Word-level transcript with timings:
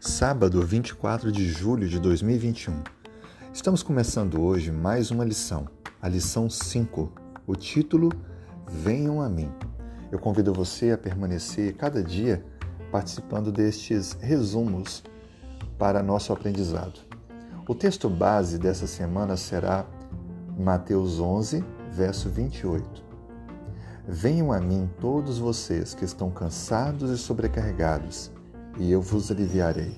Sábado, 0.00 0.60
24 0.62 1.30
de 1.30 1.48
julho 1.48 1.88
de 1.88 1.98
2021. 1.98 2.82
Estamos 3.52 3.82
começando 3.82 4.40
hoje 4.40 4.70
mais 4.70 5.10
uma 5.10 5.24
lição, 5.24 5.68
a 6.00 6.08
lição 6.08 6.50
5. 6.50 7.12
O 7.46 7.54
título 7.54 8.10
Venham 8.68 9.20
a 9.20 9.28
mim. 9.28 9.50
Eu 10.10 10.18
convido 10.18 10.52
você 10.52 10.90
a 10.90 10.98
permanecer 10.98 11.74
cada 11.76 12.02
dia 12.02 12.44
participando 12.90 13.50
destes 13.50 14.12
resumos 14.20 15.02
para 15.78 16.02
nosso 16.02 16.32
aprendizado. 16.32 17.00
O 17.68 17.74
texto 17.74 18.10
base 18.10 18.58
dessa 18.58 18.86
semana 18.86 19.36
será 19.36 19.86
Mateus 20.58 21.18
11, 21.18 21.64
verso 21.90 22.28
28. 22.28 23.04
Venham 24.06 24.52
a 24.52 24.60
mim 24.60 24.90
todos 25.00 25.38
vocês 25.38 25.94
que 25.94 26.04
estão 26.04 26.30
cansados 26.30 27.10
e 27.10 27.16
sobrecarregados, 27.16 28.32
e 28.78 28.90
eu 28.90 29.00
vos 29.00 29.30
aliviarei. 29.30 29.96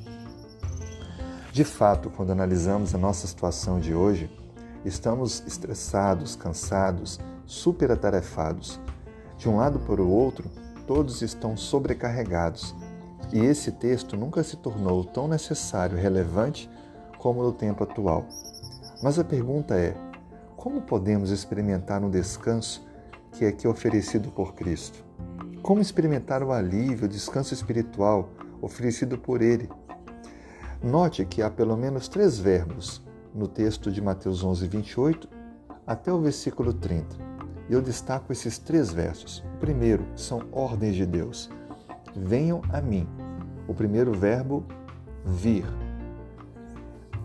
De 1.52 1.64
fato, 1.64 2.10
quando 2.10 2.32
analisamos 2.32 2.94
a 2.94 2.98
nossa 2.98 3.26
situação 3.26 3.78
de 3.78 3.94
hoje, 3.94 4.30
estamos 4.84 5.42
estressados, 5.46 6.34
cansados, 6.34 7.20
superatarefados. 7.46 8.80
De 9.38 9.48
um 9.48 9.56
lado 9.56 9.78
para 9.80 10.02
o 10.02 10.10
outro, 10.10 10.50
todos 10.86 11.22
estão 11.22 11.56
sobrecarregados. 11.56 12.74
E 13.32 13.38
esse 13.38 13.72
texto 13.72 14.16
nunca 14.16 14.42
se 14.42 14.56
tornou 14.56 15.04
tão 15.04 15.28
necessário 15.28 15.96
relevante 15.96 16.68
como 17.18 17.42
no 17.42 17.52
tempo 17.52 17.84
atual. 17.84 18.26
Mas 19.02 19.18
a 19.18 19.24
pergunta 19.24 19.76
é: 19.76 19.94
como 20.56 20.82
podemos 20.82 21.30
experimentar 21.30 22.02
um 22.02 22.10
descanso 22.10 22.84
que 23.34 23.44
é 23.44 23.48
aqui 23.48 23.66
oferecido 23.66 24.30
por 24.30 24.54
Cristo. 24.54 25.04
Como 25.62 25.80
experimentar 25.80 26.42
o 26.42 26.52
alívio, 26.52 27.06
o 27.06 27.08
descanso 27.08 27.52
espiritual 27.52 28.28
oferecido 28.64 29.18
por 29.18 29.42
Ele? 29.42 29.68
Note 30.82 31.24
que 31.24 31.42
há 31.42 31.50
pelo 31.50 31.76
menos 31.76 32.08
três 32.08 32.38
verbos 32.38 33.02
no 33.34 33.48
texto 33.48 33.90
de 33.90 34.00
Mateus 34.02 34.44
11, 34.44 34.66
28 34.68 35.28
até 35.86 36.12
o 36.12 36.20
versículo 36.20 36.72
30. 36.72 37.16
E 37.68 37.72
eu 37.72 37.80
destaco 37.80 38.32
esses 38.32 38.58
três 38.58 38.92
versos. 38.92 39.42
O 39.54 39.58
primeiro 39.58 40.04
são 40.14 40.42
ordens 40.52 40.94
de 40.94 41.06
Deus. 41.06 41.50
Venham 42.14 42.60
a 42.70 42.80
mim. 42.80 43.08
O 43.66 43.74
primeiro 43.74 44.12
verbo, 44.12 44.64
vir. 45.24 45.64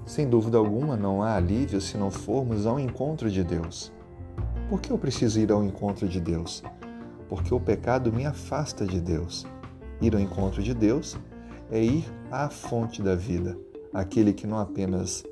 Sem 0.05 0.27
dúvida 0.27 0.57
alguma, 0.57 0.95
não 0.95 1.21
há 1.21 1.35
alívio 1.35 1.81
se 1.81 1.97
não 1.97 2.09
formos 2.09 2.65
ao 2.65 2.79
encontro 2.79 3.29
de 3.29 3.43
Deus. 3.43 3.91
Por 4.69 4.79
que 4.79 4.91
eu 4.91 4.97
preciso 4.97 5.39
ir 5.39 5.51
ao 5.51 5.63
encontro 5.63 6.07
de 6.07 6.19
Deus? 6.19 6.63
Porque 7.27 7.53
o 7.53 7.59
pecado 7.59 8.11
me 8.11 8.25
afasta 8.25 8.85
de 8.85 8.99
Deus. 8.99 9.45
Ir 10.01 10.15
ao 10.15 10.21
encontro 10.21 10.63
de 10.63 10.73
Deus 10.73 11.17
é 11.69 11.83
ir 11.83 12.05
à 12.31 12.49
fonte 12.49 13.01
da 13.01 13.15
vida, 13.15 13.57
aquele 13.93 14.33
que 14.33 14.47
não 14.47 14.57
apenas 14.57 15.23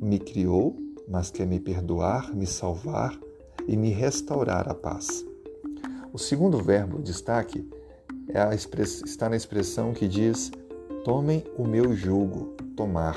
me 0.00 0.18
criou, 0.18 0.76
mas 1.08 1.30
quer 1.30 1.46
me 1.46 1.58
perdoar, 1.58 2.34
me 2.34 2.46
salvar 2.46 3.18
e 3.66 3.76
me 3.76 3.90
restaurar 3.90 4.68
a 4.68 4.74
paz. 4.74 5.24
O 6.12 6.18
segundo 6.18 6.58
verbo 6.58 7.00
destaque 7.00 7.66
é 8.28 8.54
está 8.54 9.28
na 9.28 9.36
expressão 9.36 9.92
que 9.92 10.06
diz: 10.06 10.50
Tomem 11.04 11.44
o 11.56 11.66
meu 11.66 11.94
jugo, 11.94 12.54
tomar. 12.76 13.16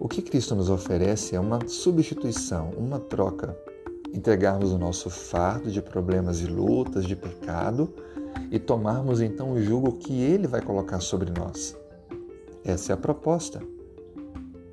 O 0.00 0.08
que 0.08 0.22
Cristo 0.22 0.54
nos 0.54 0.68
oferece 0.68 1.36
é 1.36 1.40
uma 1.40 1.60
substituição, 1.68 2.70
uma 2.76 2.98
troca. 2.98 3.56
Entregarmos 4.12 4.72
o 4.72 4.78
nosso 4.78 5.08
fardo 5.08 5.70
de 5.70 5.80
problemas 5.80 6.40
e 6.40 6.46
lutas, 6.46 7.04
de 7.04 7.14
pecado, 7.14 7.92
e 8.50 8.58
tomarmos 8.58 9.20
então 9.20 9.52
o 9.52 9.62
jugo 9.62 9.92
que 9.92 10.20
Ele 10.20 10.46
vai 10.46 10.60
colocar 10.60 11.00
sobre 11.00 11.30
nós. 11.30 11.76
Essa 12.64 12.92
é 12.92 12.94
a 12.94 12.98
proposta. 12.98 13.62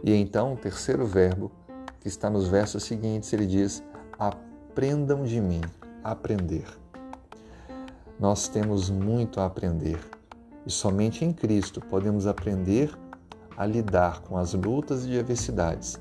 E 0.04 0.14
então, 0.14 0.54
o 0.54 0.58
terceiro 0.58 1.06
verbo, 1.06 1.52
que 2.00 2.08
está 2.08 2.30
nos 2.30 2.48
versos 2.48 2.84
seguintes, 2.84 3.32
ele 3.34 3.46
diz: 3.46 3.84
Aprendam 4.18 5.24
de 5.24 5.42
mim, 5.42 5.62
aprender. 6.04 6.66
Nós 8.20 8.48
temos 8.48 8.90
muito 8.90 9.40
a 9.40 9.46
aprender 9.46 10.00
e 10.66 10.72
somente 10.72 11.26
em 11.26 11.34
Cristo 11.34 11.82
podemos 11.82 12.28
aprender 12.28 12.92
a 13.58 13.66
lidar 13.66 14.22
com 14.22 14.38
as 14.38 14.54
lutas 14.54 15.06
e 15.06 15.18
adversidades, 15.18 16.00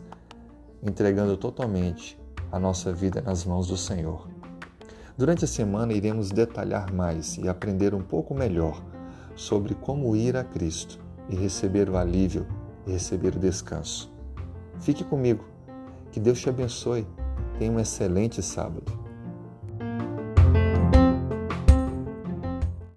entregando 0.83 1.37
totalmente 1.37 2.19
a 2.53 2.59
nossa 2.59 2.93
vida 2.93 3.21
nas 3.21 3.45
mãos 3.45 3.69
do 3.69 3.77
Senhor. 3.77 4.29
Durante 5.19 5.45
a 5.45 5.49
semana 5.49 5.93
iremos 5.93 6.31
detalhar 6.31 6.93
mais 6.95 7.37
e 7.39 7.49
aprender 7.49 7.93
um 7.93 8.01
pouco 8.01 8.33
melhor 8.33 8.81
sobre 9.35 9.75
como 9.75 10.15
ir 10.15 10.37
a 10.37 10.45
Cristo 10.45 11.01
e 11.29 11.35
receber 11.35 11.91
o 11.91 11.97
alívio 11.97 12.47
e 12.87 12.93
receber 12.93 13.35
o 13.35 13.39
descanso. 13.41 14.15
Fique 14.79 15.03
comigo. 15.03 15.45
Que 16.13 16.21
Deus 16.21 16.39
te 16.39 16.49
abençoe. 16.49 17.05
Tenha 17.59 17.73
um 17.73 17.81
excelente 17.81 18.41
sábado. 18.41 18.98